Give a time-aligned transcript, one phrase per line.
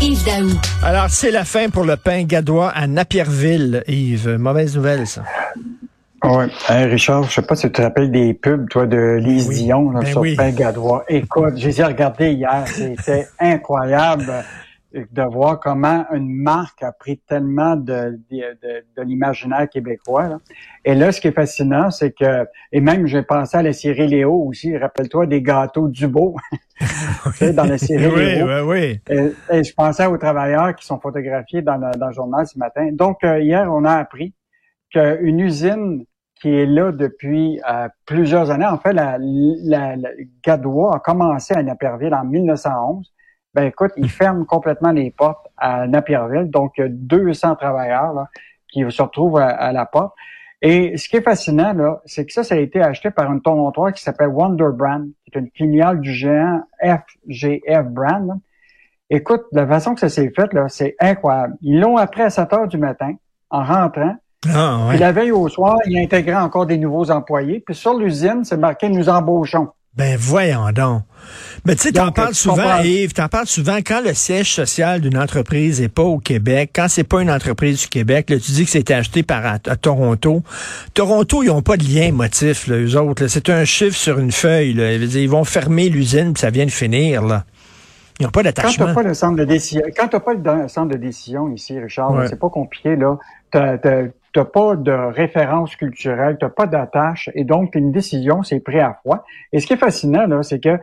[0.00, 0.48] Yves Daou.
[0.82, 4.36] Alors, c'est la fin pour le pain gadois à Napierville, Yves.
[4.38, 5.22] Mauvaise nouvelle, ça.
[6.22, 6.44] Oui.
[6.68, 9.64] Richard, je sais pas si tu te rappelles des pubs, toi, de Lise Oui.
[9.64, 10.36] Dion là, Ben sur oui.
[10.36, 11.04] Pain Gadois.
[11.08, 12.64] Écoute, je les ai regardés hier.
[12.66, 14.32] C'était incroyable
[14.94, 20.28] de voir comment une marque a pris tellement de, de, de- de l'imaginaire québécois.
[20.28, 20.38] là.
[20.84, 24.08] Et là, ce qui est fascinant, c'est que, et même j'ai pensé à la série
[24.08, 26.36] Léo aussi, rappelle-toi des gâteaux Dubo,
[27.54, 28.46] dans la série Oui, Léo.
[28.46, 28.60] oui,
[29.08, 29.14] oui.
[29.50, 32.58] Et, et je pensais aux travailleurs qui sont photographiés dans le, dans le journal ce
[32.58, 32.88] matin.
[32.92, 34.32] Donc, euh, hier, on a appris
[34.90, 36.04] qu'une usine
[36.40, 40.08] qui est là depuis euh, plusieurs années, en fait, la, la, la
[40.44, 43.12] Gadois a commencé à Napierville en 1911.
[43.58, 46.48] Ben écoute, ils ferment complètement les portes à Napierville.
[46.48, 48.28] Donc, il y a 200 travailleurs là,
[48.72, 50.14] qui se retrouvent à, à la porte.
[50.62, 53.40] Et ce qui est fascinant, là, c'est que ça, ça a été acheté par une
[53.40, 58.28] tournotoire qui s'appelle Wonder Brand, qui est une filiale du géant FGF Brand.
[58.28, 58.34] là.
[59.10, 61.56] Écoute, la façon que ça s'est fait, là, c'est incroyable.
[61.60, 63.14] Ils l'ont appris à 7 heures du matin,
[63.50, 64.14] en rentrant.
[64.54, 64.98] Ah, Puis ouais.
[64.98, 67.58] la veille au soir, ils intégraient encore des nouveaux employés.
[67.58, 71.02] Puis sur l'usine, c'est marqué «Nous embauchons Ben, voyons donc.
[71.66, 72.82] Mais tu sais, t'en parles tu souvent, comprends.
[72.82, 76.86] Yves, t'en parles souvent quand le siège social d'une entreprise est pas au Québec, quand
[76.88, 79.76] c'est pas une entreprise du Québec, là, tu dis que c'était acheté par à, à
[79.76, 80.44] Toronto.
[80.94, 83.24] Toronto, ils ont pas de lien émotif, là, eux autres.
[83.24, 83.28] là.
[83.28, 84.72] C'est un chiffre sur une feuille.
[84.72, 84.92] Là.
[84.92, 87.44] Ils, vont fermer l'usine puis ça vient de finir, là.
[88.20, 88.40] Ils n'ont pas».
[88.42, 88.86] Quand d'attachement.
[88.86, 92.12] t'as pas le centre de décision, quand t'as pas le centre de décision ici, Richard,
[92.12, 92.28] Ouais.
[92.28, 93.18] c'est pas compliqué, là.
[93.50, 93.76] T'as,
[94.32, 98.80] t'as, t'as pas de référence culturelle, t'as pas d'attache, et donc une décision, c'est pris
[98.80, 99.24] à froid.
[99.52, 100.78] Et ce qui est fascinant, là, c'est que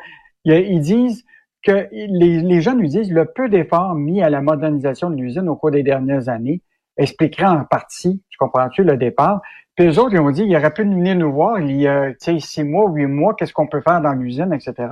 [0.45, 1.25] ils disent
[1.63, 5.49] que les, les gens nous disent le peu d'efforts mis à la modernisation de l'usine
[5.49, 6.61] au cours des dernières années
[6.97, 9.41] expliquerait en partie, tu comprends-tu, le départ.
[9.75, 12.13] Puis eux autres, ils ont dit, il aurait pu venir nous voir il y a,
[12.13, 14.87] tu six mois, huit mois, qu'est-ce qu'on peut faire dans l'usine, etc.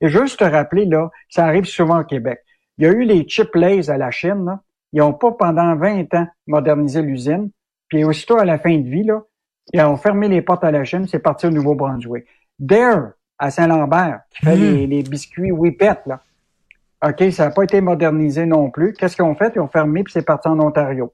[0.00, 2.40] Et juste te rappeler, là, ça arrive souvent au Québec.
[2.78, 4.60] Il y a eu les chip lays à la Chine, là.
[4.92, 7.50] Ils n'ont pas pendant 20 ans modernisé l'usine.
[7.88, 9.22] Puis aussitôt à la fin de vie, là,
[9.72, 12.24] ils ont fermé les portes à la Chine, c'est parti au Nouveau-Brunswick.
[12.58, 14.60] Dare, à Saint-Lambert, qui fait Mm.
[14.60, 16.20] les, les biscuits Whippet, là.
[17.06, 18.92] OK, ça n'a pas été modernisé non plus.
[18.92, 19.52] Qu'est-ce qu'ils ont fait?
[19.54, 21.12] Ils ont fermé, puis c'est parti en Ontario.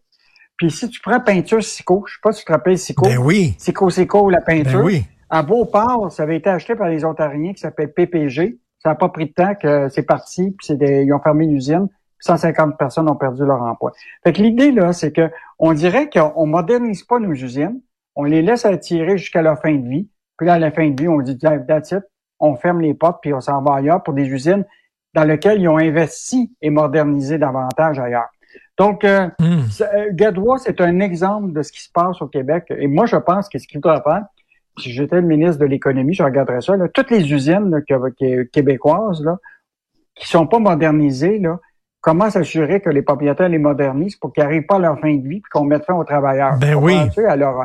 [0.57, 3.05] Puis si tu prends peinture Sico, je sais pas si tu te rappelles Sico.
[3.05, 3.55] Ben oui.
[3.59, 4.79] Sico Sico, la peinture.
[4.81, 5.05] Ben oui.
[5.29, 8.59] À Beauport, ça avait été acheté par les Ontariens qui s'appelle PPG.
[8.79, 11.47] Ça n'a pas pris de temps que c'est parti, puis c'est des- ils ont fermé
[11.47, 11.89] l'usine.
[12.25, 13.93] 150 personnes ont perdu leur emploi.
[14.25, 17.81] Fait que l'idée, là, c'est que on dirait qu'on modernise pas nos usines,
[18.17, 20.09] on les laisse attirer jusqu'à leur fin de vie.
[20.37, 22.03] Puis là, à la fin de vie, on dit, that's it,
[22.41, 24.65] on ferme les portes, puis on s'en va ailleurs pour des usines
[25.15, 28.29] dans lesquelles ils ont investi et modernisé davantage ailleurs.
[28.79, 29.29] Donc, euh,
[29.71, 32.65] c'est- euh, Gadois, c'est un exemple de ce qui se passe au Québec.
[32.71, 34.25] Et moi, je pense que ce qu'il faudrait faire,
[34.79, 37.81] si j'étais le ministre de l'Économie, je regarderais ça, là, toutes les usines là,
[38.53, 39.39] québécoises là,
[40.17, 41.61] qui sont pas modernisées, là,
[42.05, 45.27] comment s'assurer que les propriétaires les modernisent pour qu'ils n'arrivent pas à leur fin de
[45.27, 46.59] vie et qu'on mette fin aux travailleurs?
[46.59, 46.97] Ben oui.
[47.27, 47.65] Alors,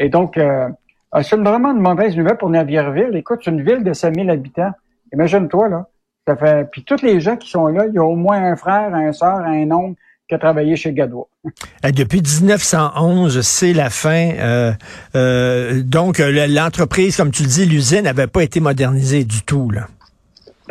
[0.00, 0.68] et donc, euh,
[1.14, 3.14] euh, c'est vraiment une mauvaise nouvelle pour Navierville.
[3.14, 4.72] Écoute, c'est une ville de 5000 habitants.
[5.12, 5.86] Imagine-toi, là.
[6.26, 8.56] Ça fait, puis tous les gens qui sont là, il y a au moins un
[8.56, 9.94] frère, un sœur, un oncle
[10.28, 11.28] qui a travaillé chez Gadois.
[11.84, 14.30] Euh, Depuis 1911, c'est la fin.
[14.38, 14.72] Euh,
[15.14, 19.42] euh, donc, euh, le- l'entreprise, comme tu le dis, l'usine n'avait pas été modernisée du
[19.42, 19.70] tout.
[19.70, 19.86] Là.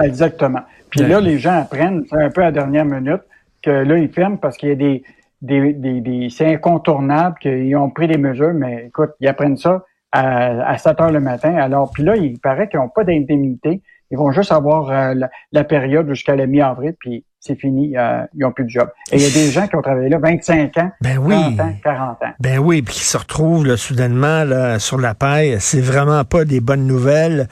[0.03, 0.59] Exactement.
[0.89, 3.21] Puis là, les gens apprennent, c'est un peu à la dernière minute,
[3.61, 5.03] que là, ils ferment parce qu'il y a des,
[5.41, 9.85] des, des, des- c'est incontournable qu'ils ont pris des mesures, mais écoute, ils apprennent ça
[10.11, 11.55] à, à 7 heures le matin.
[11.55, 13.81] Alors, puis là, il paraît qu'ils n'ont pas d'indemnité.
[14.11, 18.23] Ils vont juste avoir euh, la, la période jusqu'à la mi-avril, puis c'est fini, euh,
[18.33, 18.89] ils n'ont plus de job.
[19.11, 21.35] Et il y a des gens qui ont travaillé là 25 ans, Ben oui.
[21.35, 22.33] 30 ans, 40 ans.
[22.39, 26.45] Ben oui, puis qui se retrouvent là, soudainement là, sur la paille, c'est vraiment pas
[26.45, 27.47] des bonnes nouvelles.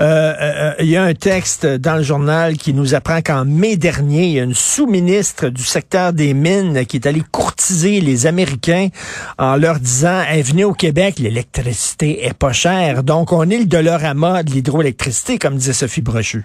[0.00, 3.76] Euh, euh, Il y a un texte dans le journal qui nous apprend qu'en mai
[3.76, 8.26] dernier, il y a une sous-ministre du secteur des mines qui est allée courtiser les
[8.26, 8.88] Américains
[9.38, 13.04] en leur disant hey, venez au Québec, l'électricité est pas chère.
[13.04, 16.44] Donc on est le dolorama de l'hydroélectricité, comme disait Sophie Brochu.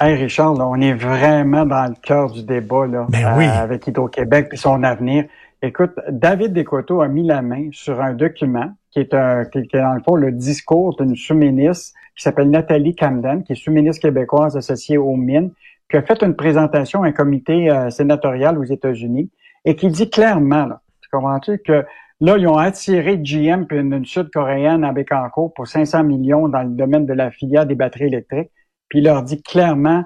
[0.00, 3.44] Hey Richard, là, on est vraiment dans le cœur du débat là, Ben oui.
[3.44, 5.26] avec Hydro-Québec et son avenir.
[5.62, 9.72] Écoute, David Descoteaux a mis la main sur un document qui est, un, qui, est
[9.72, 14.56] dans le fond le discours d'une sous-ministre qui s'appelle Nathalie Camden, qui est sous-ministre québécoise
[14.56, 15.52] associée aux mines,
[15.88, 19.30] qui a fait une présentation à un comité euh, sénatorial aux États-Unis
[19.64, 21.84] et qui dit clairement, là, tu comprends-tu, que
[22.20, 26.70] Là, ils ont attiré GM puis une, sud-coréenne à Bécancourt pour 500 millions dans le
[26.70, 28.50] domaine de la filière des batteries électriques.
[28.88, 30.04] Puis il leur dit clairement,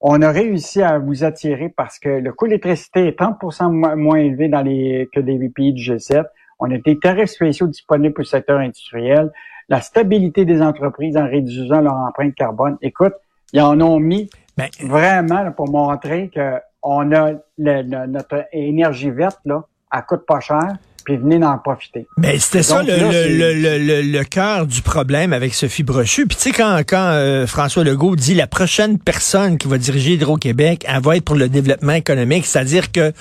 [0.00, 4.16] on a réussi à vous attirer parce que le coût de l'électricité est 30% moins
[4.16, 6.24] élevé dans les, que des pays du G7.
[6.58, 9.30] On a des tarifs spéciaux disponibles pour le secteur industriel.
[9.68, 12.76] La stabilité des entreprises en réduisant leur empreinte carbone.
[12.82, 13.14] Écoute,
[13.52, 20.02] ils en ont mis ben, vraiment pour montrer qu'on a notre énergie verte, là, elle
[20.06, 20.76] coûte pas cher
[21.10, 22.06] puis venez en profiter.
[22.18, 26.26] Mais c'était ça le, le, le, cœur du problème avec Sophie Brochu.
[26.26, 30.12] Puis tu sais, quand, quand euh, François Legault dit la prochaine personne qui va diriger
[30.12, 33.12] Hydro-Québec, elle va être pour le développement économique, c'est-à-dire que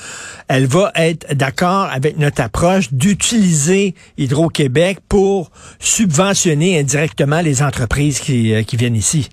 [0.48, 5.50] elle va être d'accord avec notre approche d'utiliser Hydro-Québec pour
[5.80, 9.30] subventionner indirectement les entreprises qui, euh, qui viennent ici.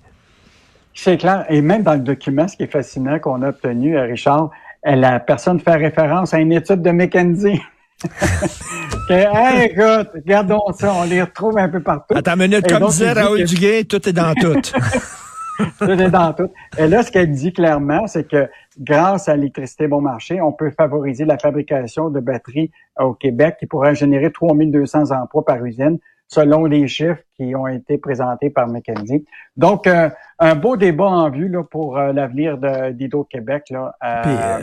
[0.95, 1.45] C'est clair.
[1.49, 4.49] Et même dans le document, ce qui est fascinant qu'on a obtenu, euh, Richard,
[4.83, 7.61] la personne fait référence à une étude de McKenzie.
[9.09, 12.15] hey, écoute, regardons ça, on les retrouve un peu partout.
[12.15, 14.53] Attends une minute, comme disait Raoul Duguay, tout est dans tout.
[15.79, 16.49] tout est dans tout.
[16.77, 18.47] Et là, ce qu'elle dit clairement, c'est que
[18.79, 23.65] grâce à l'électricité bon marché, on peut favoriser la fabrication de batteries au Québec qui
[23.65, 25.97] pourrait générer 3200 emplois par usine
[26.27, 29.25] selon les chiffres qui ont été présentés par McKenzie.
[29.55, 30.09] Donc, euh,
[30.39, 34.59] un beau débat en vue là, pour euh, l'avenir d'Hydro-Québec là, euh,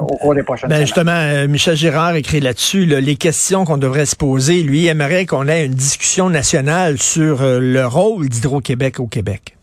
[0.00, 4.16] au cours des prochaines ben Justement, Michel Girard écrit là-dessus les questions qu'on devrait se
[4.16, 4.62] poser.
[4.62, 9.56] Lui aimerait qu'on ait une discussion nationale sur le rôle d'Hydro-Québec au Québec.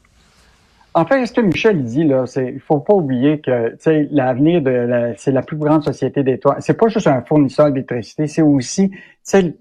[0.93, 3.77] En fait, ce que Michel dit là, c'est il faut pas oublier que
[4.11, 6.57] l'avenir de la, c'est la plus grande société d'étoiles.
[6.59, 8.91] C'est pas juste un fournisseur d'électricité, c'est aussi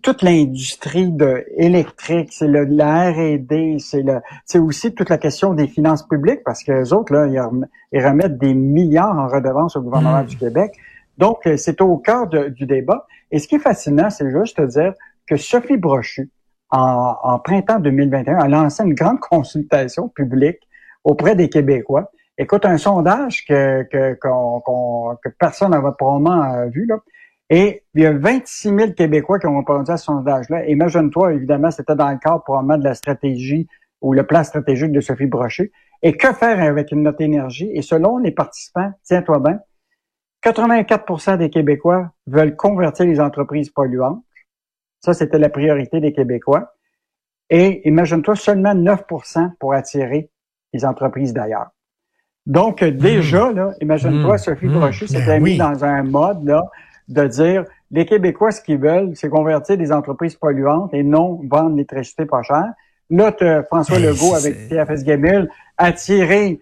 [0.02, 5.54] toute l'industrie de électrique, c'est le la R&D, c'est le c'est aussi toute la question
[5.54, 9.82] des finances publiques parce que les autres là, ils, remettent des milliards en redevances au
[9.82, 10.26] gouvernement mmh.
[10.26, 10.72] du Québec.
[11.16, 13.06] Donc euh, c'est au cœur du débat.
[13.30, 14.94] Et ce qui est fascinant, c'est juste de dire
[15.28, 16.28] que Sophie Brochu
[16.70, 20.58] en, en printemps 2021 a lancé une grande consultation publique
[21.04, 22.10] auprès des Québécois.
[22.38, 26.98] Écoute, un sondage que, que, que personne n'avait probablement euh, vu, là.
[27.52, 30.66] Et il y a 26 000 Québécois qui ont répondu à ce sondage-là.
[30.66, 33.66] Imagine-toi, évidemment, c'était dans le cadre probablement de la stratégie
[34.00, 35.72] ou le plan stratégique de Sophie Brochet.
[36.02, 37.68] Et que faire avec note énergie?
[37.74, 39.58] Et selon les participants, tiens-toi bien,
[40.44, 44.22] 84% des Québécois veulent convertir les entreprises polluantes.
[45.00, 46.72] Ça, c'était la priorité des Québécois.
[47.50, 50.30] Et imagine-toi seulement 9% pour attirer
[50.72, 51.70] les entreprises d'ailleurs.
[52.46, 53.56] Donc, euh, déjà, hmm.
[53.56, 54.38] là, imagine-toi, hmm.
[54.38, 54.78] Sophie mmh.
[54.78, 56.62] Brochu s'était ben mis dans un mode là,
[57.08, 61.70] de dire les Québécois, ce qu'ils veulent, c'est convertir des entreprises polluantes et non vendre
[61.70, 62.72] l'électricité pas chère.
[63.10, 63.32] Là,
[63.66, 66.60] François ben, Legault avec TFS Gamil attirer,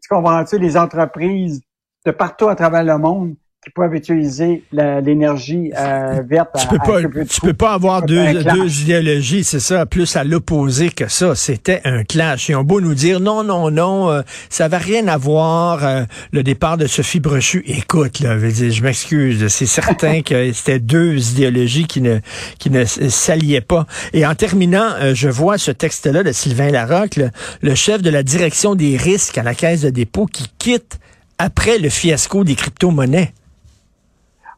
[0.00, 1.62] tu comprends-tu, les entreprises
[2.04, 6.48] de partout à travers le monde qui peuvent utiliser l'énergie euh, verte.
[6.58, 10.88] Tu peux pas, tu peux pas avoir deux, deux idéologies, c'est ça, plus à l'opposé
[10.88, 11.34] que ça.
[11.34, 12.48] C'était un clash.
[12.48, 15.84] Ils ont beau nous dire non, non, non, euh, ça va rien à voir.
[15.84, 21.32] Euh, le départ de Sophie Brochu, écoute, là, je m'excuse, c'est certain que c'était deux
[21.32, 22.20] idéologies qui ne
[22.58, 23.84] qui ne s'alliaient pas.
[24.14, 27.28] Et en terminant, je vois ce texte-là de Sylvain Larocque, le,
[27.60, 30.98] le chef de la direction des risques à la Caisse de dépôt, qui quitte
[31.36, 33.34] après le fiasco des crypto-monnaies.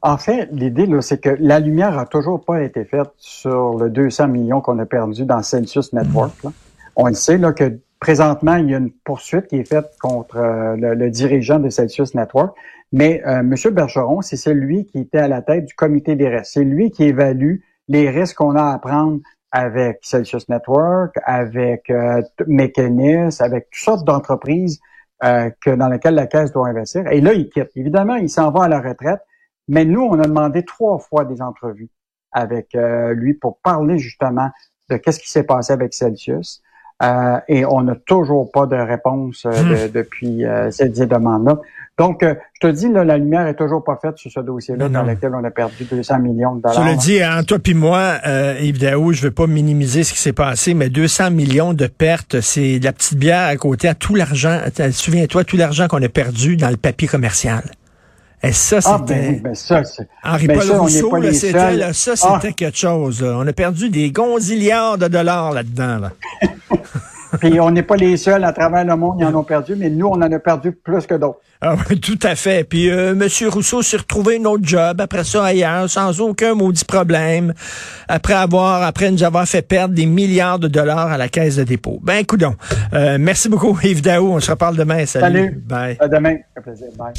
[0.03, 4.29] En fait, l'idée, c'est que la lumière a toujours pas été faite sur le 200
[4.29, 6.35] millions qu'on a perdu dans Celsius Network.
[6.97, 10.77] On le sait que présentement, il y a une poursuite qui est faite contre euh,
[10.77, 12.56] le, dirigeant de Celsius Network.
[12.91, 13.55] Mais euh, M.
[13.71, 16.53] Bergeron, c'est celui qui était à la tête du comité des risques.
[16.53, 19.21] C'est lui qui évalue les risques qu'on a à prendre
[19.53, 22.23] avec Celsius Network, avec euh,
[23.39, 24.81] avec toutes sortes d'entreprises
[25.23, 27.06] euh, que dans lesquelles la Caisse doit investir.
[27.13, 27.71] Et là, il quitte.
[27.77, 29.21] Évidemment, il s'en va à la retraite.
[29.69, 31.91] Mais nous, on a demandé trois fois des entrevues
[32.33, 34.51] avec euh, lui pour parler justement
[34.91, 36.63] de qu'est-ce qui s'est passé avec Celsius.
[37.03, 39.91] Euh, et on n'a toujours pas de réponse euh, hmm.
[39.91, 41.59] depuis cette demande-là.
[41.99, 45.03] Donc, je te dis, là, la lumière est toujours pas faite sur ce dossier-là dans
[45.03, 46.83] lequel on a perdu 200 millions de dollars.
[46.83, 48.15] Je le dis, en toi puis moi,
[48.61, 52.41] Yves Daou, je veux pas minimiser ce qui s'est passé, mais 200 millions de pertes,
[52.41, 54.59] c'est la petite bière à côté à tout l'argent.
[54.93, 57.63] Souviens-toi, tout l'argent qu'on a perdu dans le papier commercial.
[58.44, 59.41] Et ça, ah, ben c'était...
[59.41, 59.82] ben ça,
[60.25, 62.39] Henri-Paul ben Rousseau, là, c'était, là, ça, ah.
[62.41, 63.22] c'était quelque chose.
[63.22, 65.99] On a perdu des gonzillards de dollars là-dedans.
[65.99, 66.13] Là.
[67.41, 69.89] Puis on n'est pas les seuls à travers le monde, ils en ont perdu, mais
[69.89, 71.41] nous, on en a perdu plus que d'autres.
[71.61, 72.65] Ah, tout à fait.
[72.65, 73.29] Puis euh, M.
[73.49, 77.55] Rousseau s'est retrouvé un autre job après ça ailleurs, sans aucun maudit problème,
[78.08, 81.65] après avoir, après nous avoir fait perdre des milliards de dollars à la caisse de
[81.65, 82.01] dépôt.
[82.03, 82.56] Ben, coudon.
[82.93, 84.32] Euh, merci beaucoup, Yves Daou.
[84.32, 85.06] On se reparle demain.
[85.06, 85.25] Salut.
[85.25, 85.63] Salut.
[85.67, 85.96] Bye.
[86.01, 86.37] À demain.
[86.56, 86.89] Un plaisir.
[86.99, 87.11] Bye.